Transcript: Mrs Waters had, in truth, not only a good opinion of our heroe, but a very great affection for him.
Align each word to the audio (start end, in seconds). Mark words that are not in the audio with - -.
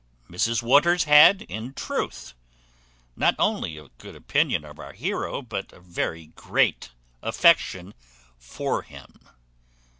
Mrs 0.27 0.63
Waters 0.63 1.03
had, 1.03 1.43
in 1.43 1.75
truth, 1.75 2.33
not 3.15 3.35
only 3.37 3.77
a 3.77 3.89
good 3.99 4.15
opinion 4.15 4.65
of 4.65 4.79
our 4.79 4.93
heroe, 4.93 5.43
but 5.43 5.71
a 5.71 5.79
very 5.79 6.31
great 6.35 6.89
affection 7.21 7.93
for 8.39 8.81
him. 8.81 9.19